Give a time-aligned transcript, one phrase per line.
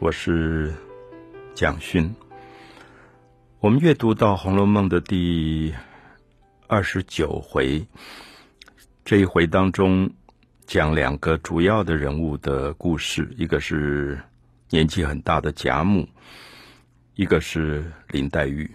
[0.00, 0.72] 我是
[1.56, 2.14] 蒋勋。
[3.58, 5.74] 我们阅读到《红楼梦》的第
[6.68, 7.84] 二十九回，
[9.04, 10.08] 这一回当中
[10.66, 14.20] 讲两个主要的人物的故事，一个是
[14.70, 16.08] 年纪很大的贾母，
[17.16, 18.70] 一个是林黛玉。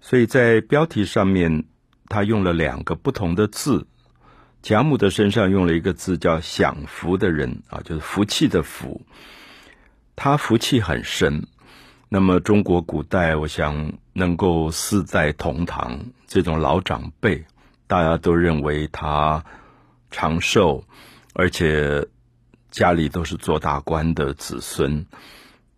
[0.00, 1.64] 所以在标题上面，
[2.06, 3.88] 他用了两个不同的字。
[4.62, 9.02] 贾母的身上用了一个字叫“享福”的人啊，就是福气的福。
[10.20, 11.46] 他福气很深，
[12.08, 17.44] 那么中国古代，我想能够四代同堂这种老长辈，
[17.86, 19.44] 大家都认为他
[20.10, 20.82] 长寿，
[21.34, 22.08] 而且
[22.68, 25.06] 家里都是做大官的子孙，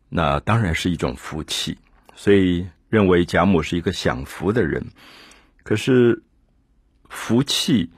[0.09, 1.77] 那当然是一种福气，
[2.15, 4.87] 所以认为贾母是一个享福的人。
[5.63, 6.23] 可是
[7.11, 7.91] 福气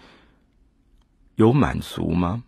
[1.36, 2.42] 有满足吗？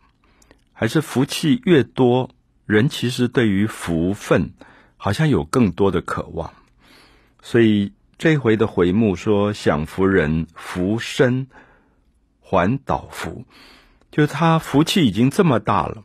[0.72, 2.34] 还是福气越多？
[2.66, 4.52] 人其实对于福分，
[4.96, 6.52] 好像有更多的渴望，
[7.42, 11.46] 所以这回的回目说“享福人福身
[12.40, 13.44] 还倒福”，
[14.10, 16.04] 就他福气已经这么大了，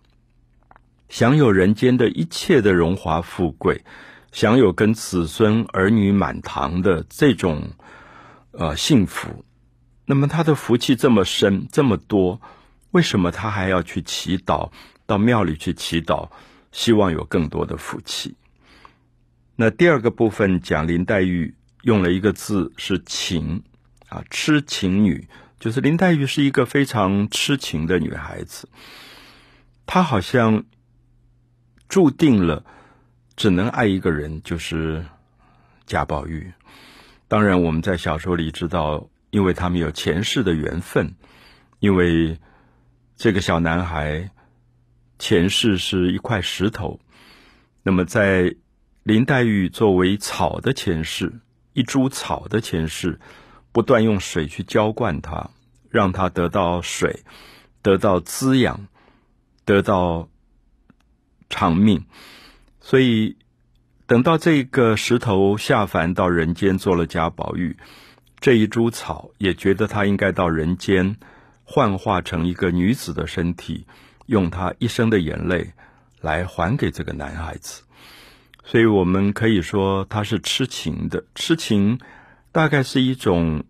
[1.07, 3.85] 享有人间的一切的荣华富贵，
[4.33, 7.69] 享有跟子孙儿女满堂的这种
[8.51, 9.45] 呃幸福，
[10.05, 12.41] 那么他的福气这么深这么多，
[12.91, 14.71] 为什么他还要去祈祷，
[15.05, 16.27] 到庙里去祈祷？
[16.71, 18.35] 希望有更多的福气。
[19.55, 23.63] 那第二个部分讲林黛玉用了一个字是“情”，
[24.07, 25.27] 啊，痴情女，
[25.59, 28.69] 就是林黛玉是一个非常痴情的女孩子。
[29.85, 30.63] 她好像
[31.89, 32.63] 注定了
[33.35, 35.05] 只能爱一个人，就是
[35.85, 36.53] 贾宝玉。
[37.27, 41.15] 当然，我们在小说里知道，因为他们有前世的缘分，
[41.79, 42.39] 因为
[43.17, 44.31] 这个小男孩。
[45.19, 46.99] 前世是一块石头，
[47.83, 48.55] 那么在
[49.03, 51.41] 林黛玉作为草的前世，
[51.73, 53.19] 一株草的前世，
[53.73, 55.51] 不断用水去浇灌它，
[55.89, 57.23] 让它得到水，
[57.81, 58.87] 得到滋养，
[59.65, 60.29] 得到
[61.49, 62.05] 长命。
[62.79, 63.35] 所以
[64.07, 67.75] 等到这个石头下凡到人间做了贾宝玉，
[68.39, 71.17] 这一株草也觉得它应该到人间
[71.65, 73.85] 幻化成一个女子的身体。
[74.29, 75.73] 用他一生的眼泪
[76.21, 77.81] 来还给这个男孩子，
[78.63, 81.25] 所以我们可以说他是痴情的。
[81.33, 81.99] 痴情
[82.51, 83.63] 大概是一种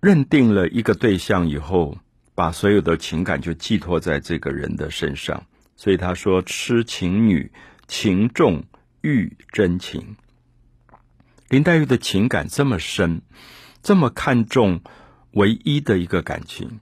[0.00, 1.98] 认定了一个对象以后，
[2.36, 5.44] 把所有的情感就寄托在这个人的身上。
[5.74, 7.50] 所以他说：“痴情女
[7.88, 8.62] 情重
[9.00, 10.14] 欲真情。”
[11.50, 13.22] 林黛玉的情感这么深，
[13.82, 14.82] 这么看重
[15.32, 16.78] 唯一的一个感情，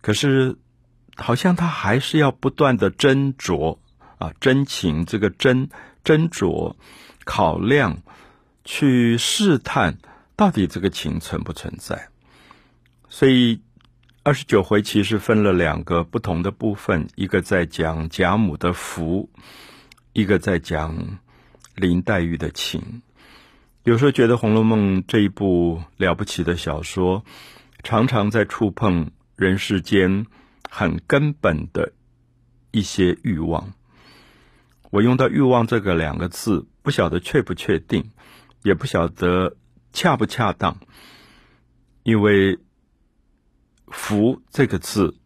[0.00, 0.56] 可是。
[1.16, 3.78] 好像他还是要不断的斟酌
[4.18, 5.68] 啊，真情这个斟
[6.04, 6.76] 斟酌
[7.24, 7.98] 考量，
[8.64, 9.98] 去试探
[10.36, 12.08] 到底这个情存不存在。
[13.08, 13.60] 所以
[14.22, 19.30] 二十九回其实分了两个不同的部分，一个在讲贾母的福，
[20.12, 21.18] 一个在讲
[21.74, 23.02] 林黛玉的情。
[23.84, 27.24] 有时候觉得《红楼梦》这一部了不起的小说，
[27.82, 30.26] 常常在触碰人世间。
[30.70, 31.92] 很根本的
[32.70, 33.72] 一些欲望，
[34.90, 38.10] 我用到“欲望”这个两个字，不晓得确不确定，
[38.62, 39.56] 也不晓得
[39.92, 40.78] 恰不恰当，
[42.02, 42.58] 因为
[43.88, 45.16] “福”这个字，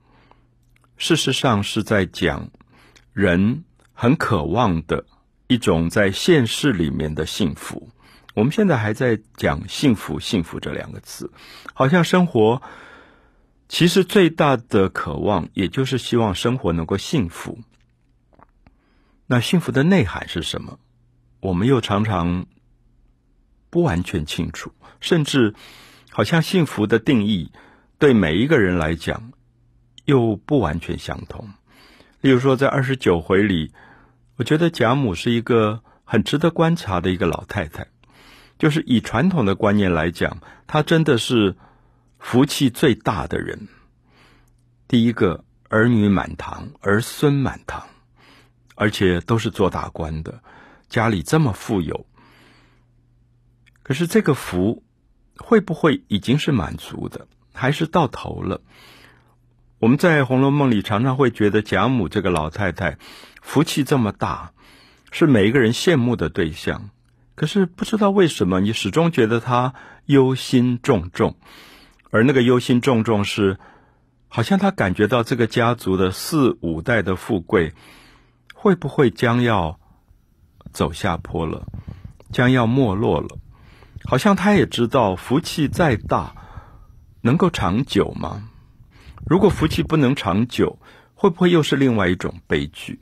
[0.96, 2.50] 事实上是在讲
[3.12, 5.04] 人很渴望的
[5.48, 7.88] 一种在现世里面的幸福。
[8.34, 11.32] 我们现在还在讲“幸福”“幸福”这两个字，
[11.74, 12.62] 好像生活。
[13.70, 17.60] 其实最大的渴望，也就是希望生活能够幸福。
[19.28, 20.80] 那幸福的内涵是什么？
[21.38, 22.46] 我们又常常
[23.70, 25.54] 不完全清楚，甚至
[26.10, 27.52] 好像幸福的定义
[28.00, 29.30] 对每一个人来讲
[30.04, 31.48] 又不完全相同。
[32.20, 33.72] 例如说，在二十九回里，
[34.34, 37.86] 我觉得贾母是一个很值得观察的一个老太太，
[38.58, 41.54] 就是以传统的观念来讲，她真的是。
[42.20, 43.66] 福气最大的人，
[44.86, 47.88] 第一个儿女满堂，儿孙满堂，
[48.76, 50.40] 而且都是做大官的，
[50.88, 52.06] 家里这么富有。
[53.82, 54.84] 可是这个福
[55.38, 58.60] 会不会已经是满足的，还是到头了？
[59.78, 62.98] 我们在《红楼梦》里常常会觉得贾母这个老太太
[63.40, 64.52] 福气这么大，
[65.10, 66.90] 是每一个人羡慕的对象。
[67.34, 69.74] 可是不知道为什么，你始终觉得她
[70.04, 71.34] 忧心忡忡。
[72.10, 73.58] 而那个忧心忡忡是，
[74.28, 77.72] 好像他感觉到这个家族的四五代的富贵，
[78.54, 79.78] 会不会将要
[80.72, 81.66] 走下坡了，
[82.32, 83.38] 将要没落了。
[84.04, 86.34] 好像他也知道，福气再大，
[87.20, 88.48] 能够长久吗？
[89.26, 90.78] 如果福气不能长久，
[91.14, 92.98] 会不会又是另外一种悲剧？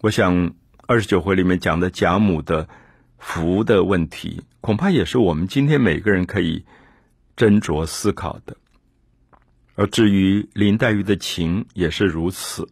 [0.00, 0.54] 我想
[0.86, 2.68] 二十九回里面讲的贾母的
[3.18, 6.64] 福的问题，恐怕也是我们今天每个人可以
[7.40, 8.54] 斟酌思考的。
[9.74, 12.68] 而至于林黛玉的情，也是如此。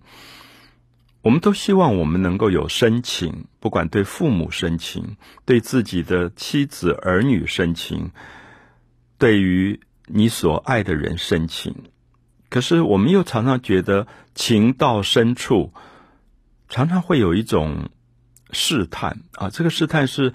[1.22, 5.16] 我们都希望我们能够有深情，不管对父母深情，
[5.46, 8.10] 对自己的妻子儿女深情，
[9.16, 11.74] 对于你所爱的人深情。
[12.50, 15.72] 可是我们又常常觉得情到深处，
[16.68, 17.88] 常常会有一种
[18.50, 19.48] 试探啊。
[19.48, 20.34] 这个试探是，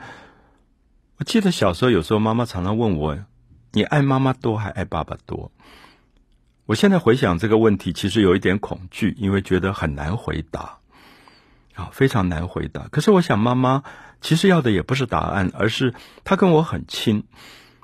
[1.18, 3.19] 我记得小时候有时候妈妈常常问我
[3.74, 5.52] ：“你爱妈妈多还爱爸爸多？”
[6.66, 10.78] 我现在回想这个问题，其实有一点恐惧，因为觉得很难回答，
[11.75, 12.88] 啊，非常难回答。
[12.90, 13.84] 可是我想，妈妈
[14.22, 15.94] 其实要的也不是答案，而是
[16.24, 17.25] 她跟我很亲，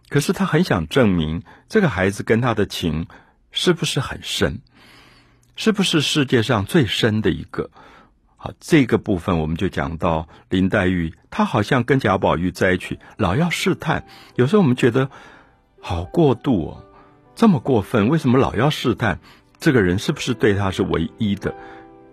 [0.08, 3.08] 可是她很想证明这个孩子跟她的情
[3.52, 4.62] 是不是很深，
[5.58, 7.72] 是不是世界上最深的一个。
[8.38, 14.06] 好，这个部分我们就讲到林黛玉，她好像跟贾宝玉在一起，老要试探。
[14.36, 15.12] 有时候我们觉得
[15.80, 16.84] 好过度哦。
[17.36, 19.20] 这么过分，为什么老要试探
[19.60, 21.56] 这个人是不是对他是唯一的？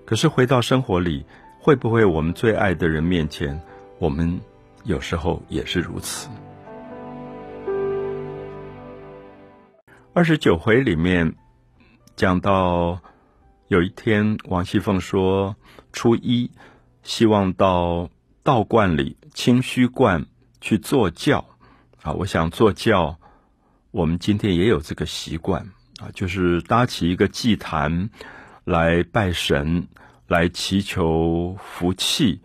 [0.05, 1.27] 可是回到生活里，
[1.59, 3.61] 会不会我们最爱的人面前，
[3.99, 4.41] 我们
[4.85, 6.29] 有时候也是如此？
[10.13, 11.35] 二十九回里面
[12.15, 13.01] 讲到，
[13.67, 15.57] 有一天王熙凤说
[15.93, 16.53] 初一
[17.03, 18.09] 希望到
[18.45, 20.25] 道观里清虚观
[20.61, 21.45] 去坐教
[22.03, 23.19] 啊，我想坐教。
[23.97, 25.71] 我们今天也有这个习惯
[26.01, 28.11] 啊，就是搭起一个祭坛
[28.63, 29.89] 来拜神，
[30.29, 32.43] 来祈求福气，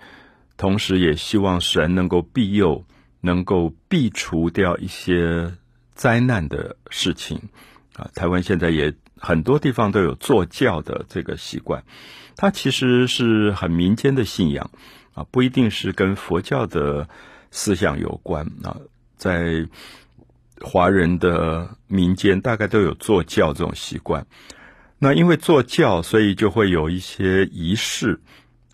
[0.56, 2.86] 同时也希望神能够庇佑，
[3.20, 5.52] 能够避除掉一些
[5.94, 7.50] 灾难的事情
[7.98, 8.10] 啊。
[8.16, 11.84] 台湾现在也很多地方都有做教的这个习惯，
[12.38, 14.72] 它其实是很民间的信仰
[15.14, 17.10] 啊，不一定是跟佛教的
[17.52, 18.78] 思想有关啊，
[19.18, 19.68] 在。
[20.62, 24.26] 华人的民间大概都有做教这种习惯，
[25.00, 28.22] 那因为做教，所以就会有一些仪式，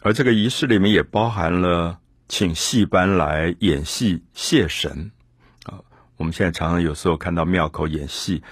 [0.02, 5.12] 而这个仪式里面也包含了请戏班来演戏谢神
[5.64, 5.80] 啊。
[6.18, 8.44] 我们现在常常有时候看到庙口演戏，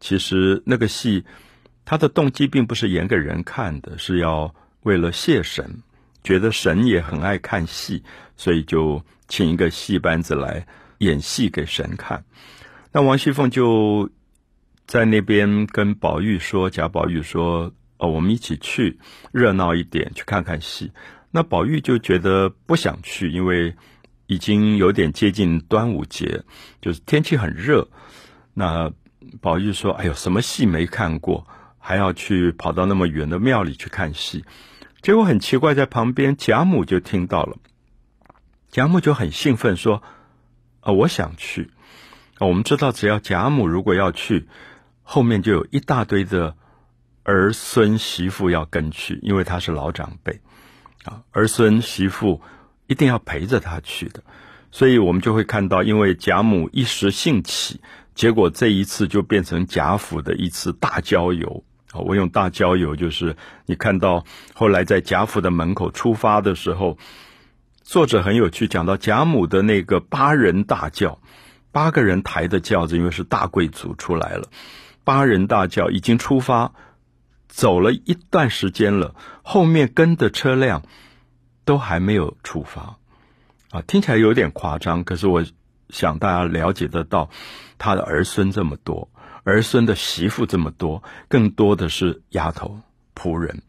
[0.00, 1.24] 其实那个戏
[1.84, 5.82] 他的动机并不是演给人看的，是要为了谢神，
[6.24, 8.02] 觉得神也很爱看戏，
[8.36, 10.66] 所以就请一个戏班子来
[10.98, 12.24] 演戏给神看。
[12.98, 14.10] 那王熙凤就
[14.84, 18.98] 在那边跟宝玉说：“贾宝玉说，哦，我们一起去
[19.30, 20.90] 热闹一点，去看看戏。”
[21.30, 23.72] 那宝玉就觉得不想去，因为
[24.26, 26.42] 已经有点接近端午节，
[26.80, 27.86] 就是天气很热。
[28.52, 28.92] 那
[29.40, 31.46] 宝玉说：“哎呦，什么戏没看过，
[31.78, 34.44] 还要去跑到那么远的庙里去看戏？”
[35.02, 37.58] 结果很奇怪，在旁边贾母就听到了，
[38.72, 40.02] 贾母就很兴奋说
[40.82, 41.70] ：“啊，我想去。”
[42.46, 44.48] 我们知道，只要贾母如果要去，
[45.02, 46.54] 后面就有一大堆的
[47.24, 50.40] 儿孙媳妇要跟去，因为他是老长辈
[51.04, 52.40] 啊，儿孙媳妇
[52.86, 54.22] 一定要陪着他去的。
[54.70, 57.80] 所以我们就会看到，因为贾母一时兴起，
[58.14, 62.00] 结果这一次就变成贾府的一次大郊游啊。
[62.00, 63.34] 我用大郊游，就是
[63.66, 66.98] 你看到后来在贾府的门口出发的时候，
[67.82, 71.18] 作者很有趣，讲到贾母的那个八人大轿。
[71.70, 74.48] 八个人抬的轿子，因为是大贵族出来了，
[75.04, 76.72] 八人大轿已经出发，
[77.46, 80.82] 走了一段时间了，后面跟的车辆
[81.64, 82.96] 都还没有出发，
[83.70, 85.44] 啊，听起来有点夸张，可是我
[85.90, 87.30] 想大家了解得到，
[87.78, 89.10] 他的儿孙这么多，
[89.44, 92.80] 儿孙的媳妇这么多，更多的是丫头
[93.14, 93.62] 仆人。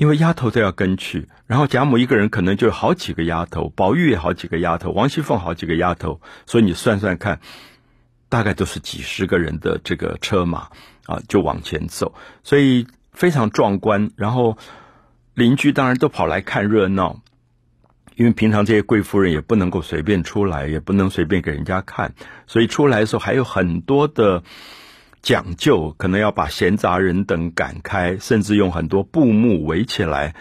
[0.00, 7.38] 因为丫头都要跟去，然后贾母一个人可能就好几个丫头，宝玉也好几个丫头，王熙凤好几个丫头，所以你算算看，
[8.30, 10.70] 大概都是几十个人的这个车马
[11.04, 14.10] 啊，就往前走，所以非常壮观。
[14.16, 14.56] 然后
[15.34, 17.20] 邻居当然都跑来看热闹，
[18.14, 22.14] 因为平常这些贵夫人也不能够随便出来，也不能随便给人家看，
[22.46, 24.42] 所以出来的时候还有很多的。
[25.22, 30.34] 讲究可能要把闲杂人等赶开，甚至用很多布幕围起来，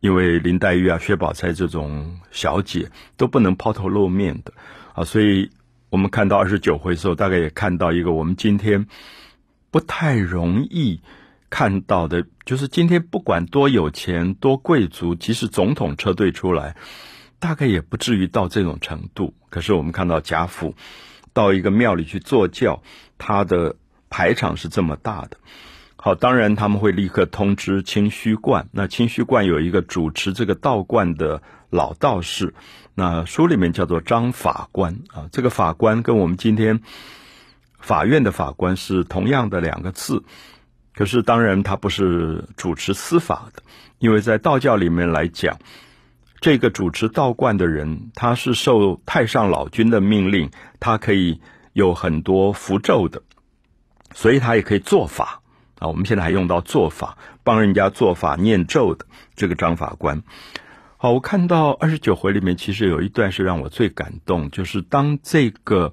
[0.00, 4.52] 因为林黛玉啊、薛宝钗这种小姐都不能抛头露面的
[4.92, 5.50] 啊，所以
[5.90, 8.86] 我们看到二十九回的时候，大概也看到一个我们今天
[9.70, 11.00] 不太容易
[11.48, 16.76] 看到的，就是今天不管多有钱、多贵族，即使总统车队出来，
[17.38, 19.34] 大概也不至于到这种程度。
[19.48, 20.74] 可是我们看到贾府
[21.32, 22.82] 到一个庙里去坐轿，
[23.16, 23.76] 他的
[24.14, 25.36] 排场是这么大的。
[25.96, 28.68] 好，当然他们会立刻通知清虚观。
[28.70, 32.54] 那清虚观有一个主持这个道观的老道士，
[32.94, 35.28] 那书里面叫做张法官啊。
[35.32, 36.80] 这个法官跟我们今天
[37.80, 40.22] 法院的法官是同样的两个字，
[40.94, 43.64] 可是当然他不是主持司法的，
[43.98, 45.58] 因为在道教里面来讲。
[46.40, 51.40] 这个主持道观的人，他是受太上老君的命令，他可以
[51.72, 53.22] 有很多符咒的，
[54.14, 55.42] 所以他也可以做法
[55.78, 55.88] 啊。
[55.88, 59.04] 我们现在还用到做法，帮人家做法念咒的
[59.36, 60.22] 这个张法官。
[60.96, 65.92] 好，我看到二十九回里面，其实有一段是让我最感动，就是当这个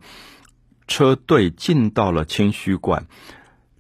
[0.87, 3.07] 车队进到了清虚观，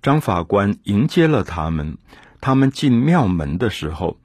[0.01, 1.97] 张法官迎接了他们，
[2.41, 4.17] 他们进庙门的时候。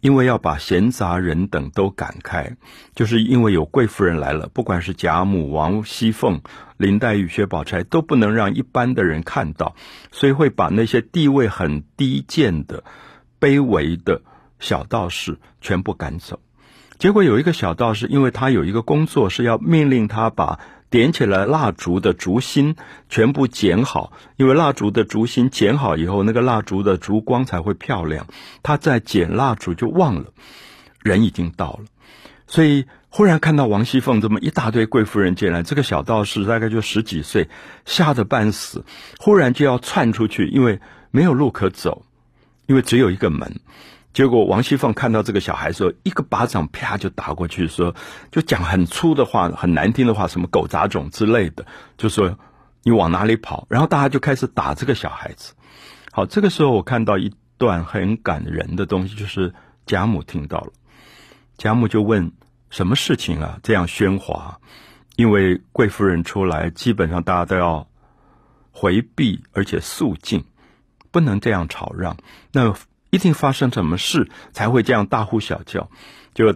[0.00, 2.56] 因为要把闲杂人等都赶开，
[2.94, 6.40] 就是因为有贵夫人来了，不管是贾母、王熙凤、
[6.76, 9.74] 林黛玉、薛宝钗，都不能让一般的人看到，
[10.12, 12.84] 所以会把那些地位很低贱的、
[13.40, 14.22] 卑微的
[14.58, 16.40] 小道士全部赶走。
[16.98, 20.60] 结果有一个小道士，因为他有一个工作是要命令他把。
[20.90, 22.76] 点起来蜡烛的烛芯
[23.08, 28.26] 全部剪好，因为蜡烛的烛芯剪好以后，那个蜡烛的烛光才会漂亮。
[28.62, 30.32] 他在剪蜡烛就忘了，
[31.02, 31.84] 人已经到了，
[32.46, 37.48] 所以忽然看到王熙凤这么一大堆贵妇人进来，这个小道士大概就十几岁，
[37.84, 38.84] 吓得半死，
[39.18, 40.80] 忽然就要窜出去，因为
[41.10, 42.06] 没有路可走，
[42.66, 43.60] 因为只有一个门。
[44.14, 47.94] 结果王熙凤看到这个小孩说，一个巴掌啪就打过去，说
[48.32, 52.36] 就讲很粗的话，很难听的话，什么狗杂种之类的，就说
[52.82, 53.66] 你往哪里跑？
[53.70, 55.54] 然后大家就开始打这个小孩子。
[56.10, 59.54] 好，这个时候我看到一段很感人的东西，就是
[59.86, 60.72] 贾母听到了，
[61.56, 62.32] 贾母就问
[62.70, 63.60] 什么事情啊？
[63.62, 64.58] 这样喧哗，
[65.14, 67.86] 因为贵夫人出来，基本上大家都要
[68.72, 70.44] 回避，而且肃静，
[71.12, 72.16] 不能这样吵嚷。
[72.50, 72.74] 那。
[73.10, 75.90] 一定发生什么事才会这样大呼小叫？
[76.34, 76.54] 就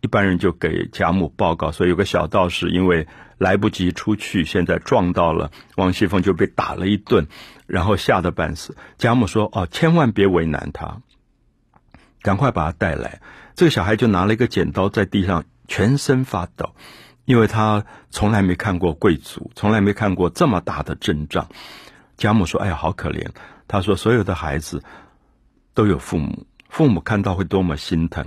[0.00, 7.26] 一般人就给贾母报告说，有个小道士因为来不及出去，现在撞到了王熙凤，就被打了一顿，
[7.66, 8.76] 然后吓得半死。
[8.96, 11.00] 贾母说：“哦，千万别为难他，
[12.22, 13.20] 赶快把他带来。”
[13.56, 16.76] 这个小孩就拿了一个剪刀，在地上全身发抖，
[17.24, 21.48] 因为他从来没看过贵族，从来没看过这么大的阵仗。
[22.16, 23.26] 贾母说：“哎呀，好可怜。”
[23.66, 24.80] 他说：“所有的孩子。”
[25.78, 28.26] 都有父母，父母看到会多么心疼。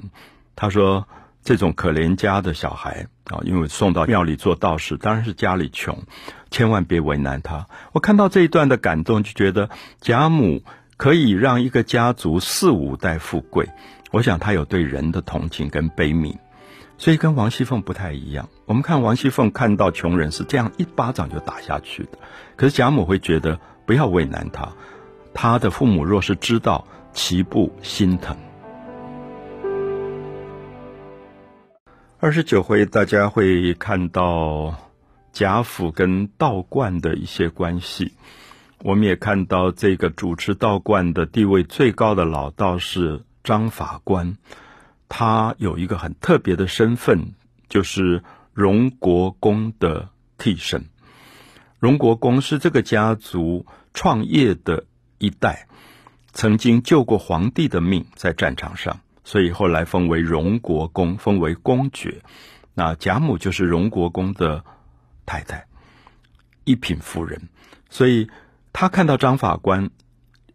[0.56, 1.06] 他说
[1.44, 6.04] ：“这种可怜家的小孩啊，因为送到庙里做道士，当然是家里穷，
[6.50, 10.64] 千万别为难他。”我看到这一段的感动，就觉得贾母
[10.96, 13.68] 可以让一个家族四五代富贵。
[14.12, 16.38] 我想他有对人的同情跟悲悯，
[16.98, 18.48] 所以跟王熙凤不太一样。
[18.66, 22.12] 我们看王熙凤看到穷人是这样一巴掌就打下去的，
[22.56, 24.70] 可是贾母会觉得不要为难他。
[25.34, 26.88] 他的父母若是知道。
[27.14, 28.36] 其不心疼。
[32.20, 34.76] 二十九回，大家会看到
[35.32, 38.14] 贾府跟道观的一些关系。
[38.84, 44.38] 我们也看到这个主持道观的地位最高的老道士张法官，
[45.10, 47.34] 他有一个很特别的身份，
[47.70, 50.86] 就是荣国公的替身。
[51.80, 54.86] 荣国公是这个家族创业的
[55.18, 55.68] 一代。
[56.34, 62.22] 曾经救过皇帝的命在战场上，所以后来封为荣国公，封为公爵。
[62.74, 64.64] 那贾母就是荣国公的
[65.26, 65.66] 太太，
[66.64, 67.50] 一品夫人。
[67.90, 68.30] 所以
[68.72, 69.90] 他看到张法官，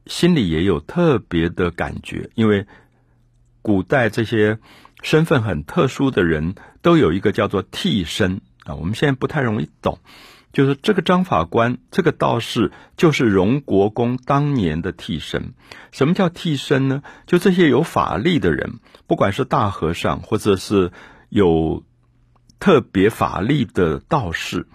[0.06, 2.66] 心里也有特别的感觉，因为
[3.60, 4.58] 古代这些
[5.02, 9.98] 身份很特殊的人都有一个叫做替身啊，我们现在不太容易懂。
[10.56, 15.52] 就是这个张法官，这个道士就是荣国公当年的替身。
[15.92, 17.02] 什么叫替身呢？
[17.26, 20.92] 就这些有法力的人，不管是大和尚，或者是
[21.28, 21.84] 有
[22.58, 24.66] 特别法力的道士，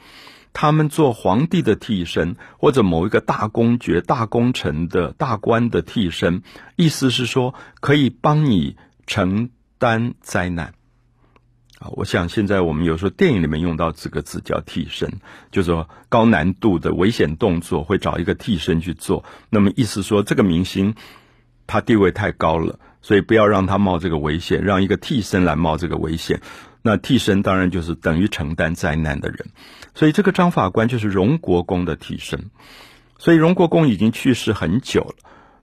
[0.53, 6.43] 他们做皇帝的替身，或者某一个大公爵、大功臣的大官的替身，
[6.75, 10.75] 意思是说可以帮你承担灾难。
[11.81, 15.11] 啊，我想现在我们有时候电影里面用到这个字叫替身，
[15.49, 19.25] 就是说高难度的危险动作会找一个替身去做。
[19.49, 20.93] 那么意思说，这个明星
[21.65, 26.39] 他地位太高了，所以不要让他冒这个危险，让一个替身来冒这个危险。
[26.83, 29.49] 那替身当然就是等于承担灾难的人。
[29.95, 32.51] 所以这个张法官就是荣国公的替身。
[33.17, 35.15] 所以荣国公已经去世很久了，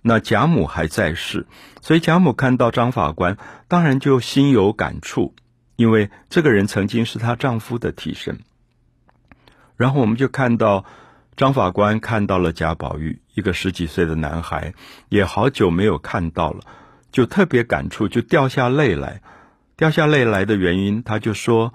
[0.03, 1.47] 那贾母还在世，
[1.81, 3.37] 所以贾母看到张法官，
[3.69, 5.35] 当然就心有感触。
[5.79, 8.41] 因为这个人曾经是她丈夫的替身。
[9.77, 10.85] 然后我们就看到
[11.37, 14.75] 张法官看到了贾宝玉，一个十几岁的男孩，
[15.09, 16.65] 也好久没有看到了，
[17.13, 19.23] 就特别感触，就掉下泪来。
[19.77, 21.73] 掉下泪来的原因，他就说：“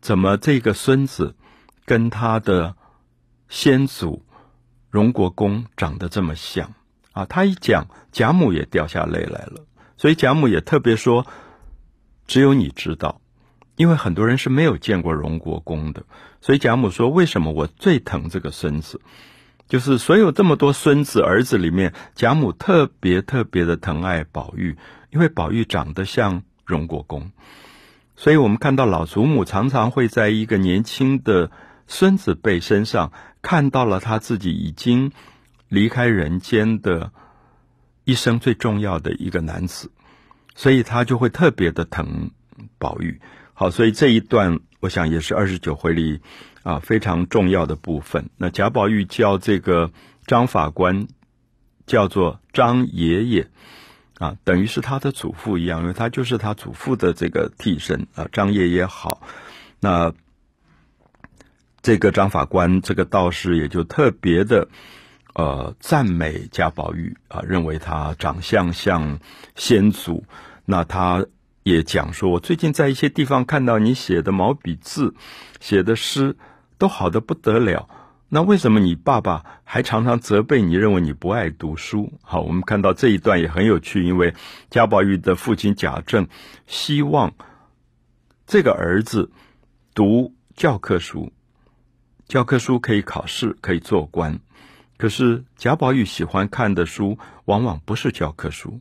[0.00, 1.36] 怎么这个孙子
[1.84, 2.74] 跟他的
[3.50, 4.24] 先祖
[4.88, 6.72] 荣国公长得这么像
[7.12, 9.66] 啊？”他一讲，贾母也掉下泪来了。
[9.98, 11.26] 所以贾母也特别说
[12.26, 13.20] ：“只有你知道。”
[13.76, 16.04] 因为很多人是没有见过荣国公的，
[16.40, 19.02] 所以贾母说：“为什么我最疼这个孙子？
[19.68, 24.78] 就是所有这么多孙子儿子里面，贾母特别特别的疼爱宝玉，
[25.10, 27.32] 因为宝玉长得像荣国公。
[28.16, 31.50] 所以我们看到老祖母常常会在一个年轻的
[31.86, 35.12] 孙子辈身上看到了他自己已经
[35.68, 37.12] 离开人间的
[38.04, 39.90] 一生最重要的一个男子，
[40.56, 42.32] 所以他就会特别的疼
[42.78, 43.20] 宝玉。”
[43.54, 46.20] 好，所以这一段我想也是二十九回里
[46.62, 48.28] 啊非常重要的部分。
[48.36, 49.92] 那贾宝玉叫这个
[50.26, 51.06] 张法官
[51.86, 53.48] 叫做张爷爷
[54.18, 58.28] 啊，等于是他的祖父一样，因为他就是他祖父的这个替身啊。
[58.32, 59.22] 张爷爷好，
[59.80, 60.12] 那
[61.80, 64.68] 这个张法官这个道士也就特别的
[65.36, 69.20] 呃赞美贾宝玉啊，认为他长相像
[69.54, 70.24] 先祖，
[70.64, 71.24] 那他。
[71.66, 75.16] 也讲说，我最近在一些地方看到你写的毛笔字，
[75.58, 76.36] 写的诗
[76.78, 77.88] 都好的不得了。
[78.28, 82.12] 那为什么你爸爸还常常责备你，认为你不爱读书？
[82.22, 84.32] 好，我们看到这一段也很有趣，因为
[84.70, 86.28] 贾宝玉的父亲贾政
[86.68, 87.34] 希望
[88.46, 89.32] 这个儿子
[89.92, 91.32] 读教科书，
[92.28, 94.38] 教科书可以考试，可以做官。
[94.96, 98.80] 可是贾宝玉喜欢看的书，往往不是教科书。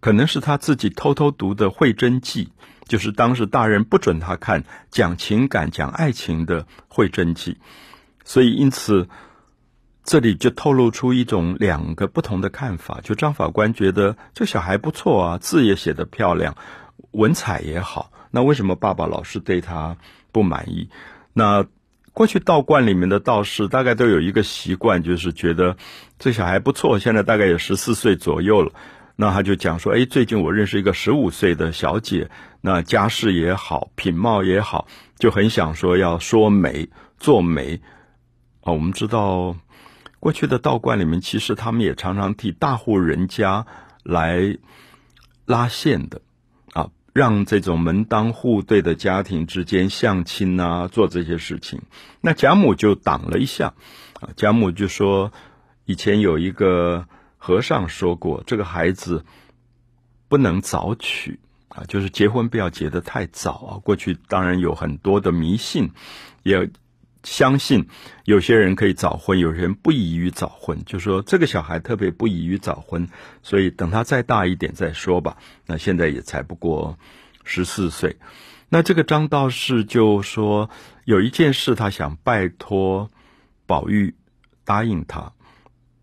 [0.00, 2.44] 可能是他自己偷偷读的《会真记》，
[2.86, 7.54] 就是当时大人不准他看讲情感、讲爱情的《会真记》，
[8.24, 9.08] 所以因此
[10.04, 13.00] 这里就透露出一种两个不同的看法。
[13.02, 16.56] 就张法官觉得这小孩不错啊，字也写得漂亮，
[17.10, 19.96] 文采也好，那为什么爸爸老是对他
[20.30, 20.88] 不满意？
[21.32, 21.66] 那
[22.18, 25.76] 过去道观里面的道士大概都有一个习惯，就是觉得
[26.18, 28.72] 这小孩不错，现在大概有十四岁左右了。
[29.14, 32.28] 那他就讲说，哎，最近我认识一个十五岁的小姐，
[32.60, 36.88] 那家世也好，品貌也好，就很想说要说媒
[37.20, 37.80] 做媒。
[38.62, 39.54] 啊，我们知道
[40.18, 43.64] 过去的道观里面，其实他们也常常替大户人家
[44.02, 44.58] 来
[45.46, 46.20] 拉线的，
[47.12, 51.82] 让这种门当户对的家庭之间相亲啊，做这些事情。
[52.20, 53.74] 那贾母就挡了一下，
[54.20, 55.32] 啊，贾母就说
[55.84, 57.06] 以前有一个。
[57.40, 59.24] 和尚说过，这个孩子
[60.26, 63.70] 不能早娶啊，就是结婚不要结得太早啊。
[63.84, 65.92] 过去当然有很多的迷信，
[66.42, 66.68] 也
[67.24, 67.88] 相信
[68.24, 70.84] 有些人可以早婚，有些人不宜于早婚。
[70.84, 73.08] 就说这个小孩特别不宜于早婚，
[73.42, 75.36] 所以等他再大一点再说吧。
[75.66, 76.98] 那现在也才不过
[77.44, 78.16] 十四岁。
[78.68, 80.70] 那这个张道士就说
[81.04, 83.10] 有一件事，他想拜托
[83.66, 84.14] 宝玉
[84.64, 85.32] 答应他。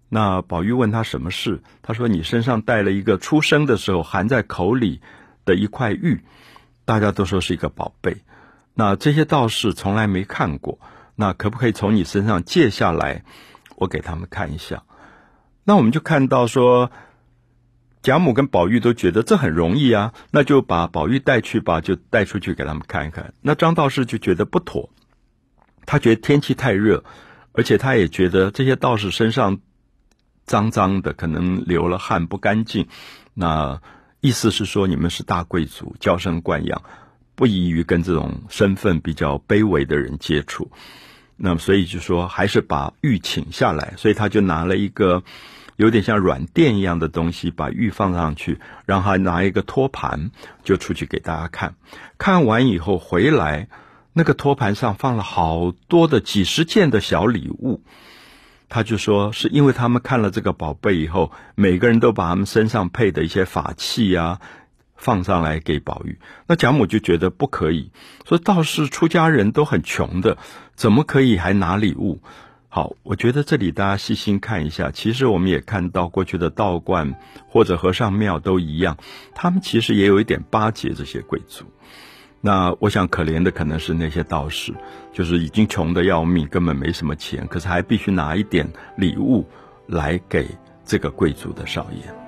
[0.09, 5.01] 那宝玉问他什么事，他说：“你身上带了一个出生的时候含在口里
[5.43, 6.23] 的一块玉，
[6.85, 8.17] 大家都说是一个宝贝。
[8.73, 10.79] 那这些道士从来没看过，
[11.15, 13.23] 那可不可以从你身上借下来，
[13.75, 14.83] 我给他们看一下？
[15.63, 16.91] 那我们就看到说，
[18.01, 23.33] 贾母跟宝玉都觉得这很容易啊，那就把宝玉带去吧，就带出去给他们看一看。
[23.41, 24.89] 那张道士就觉得不妥，
[25.85, 27.03] 他觉得天气太热，
[27.53, 29.59] 而且他也觉得这些道士身上。”
[30.45, 32.87] 脏脏的，可能流了汗不干净。
[33.33, 33.81] 那
[34.21, 36.83] 意思是说，你们是大贵族，娇生惯养，
[37.33, 40.69] 不宜于跟这种身份比较卑微的人接触。
[41.37, 43.93] 那么，所以就说还是把玉请下来。
[43.97, 45.23] 所以他就拿了一个
[45.75, 50.31] 有点像软垫一样的东西，把玉放上去，然后还拿一个托盘，
[50.63, 51.75] 就出去给大家看。
[52.17, 53.67] 看完以后回来，
[54.13, 57.81] 那个托盘上放了好多的几十件的小礼物。
[58.67, 64.39] 他就说，是因为他们看了这个宝贝以后，每个人都把他们身上配的一些法器呀
[64.95, 66.17] 放上来给宝玉。
[66.47, 67.91] 那贾母就觉得不可以，
[68.27, 70.37] 说道士出家人都很穷的，
[70.75, 72.21] 怎么可以还拿礼物？
[72.67, 77.15] 好，我觉得这里大家细心看一下，其实我们也看到过去的道观
[77.47, 78.97] 或者和尚庙都一样，
[79.33, 81.65] 他们其实也有一点巴结这些贵族。
[82.41, 84.73] 那我想，可怜的可能是那些道士，
[85.13, 89.47] 就是已经穷的要命，根本没什么钱，可是还必须拿一点礼物
[89.87, 90.45] 来给
[90.83, 92.24] 这个贵族的少爷。